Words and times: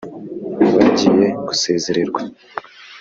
bagiye 0.75 1.27
gusezererwa 1.47 2.21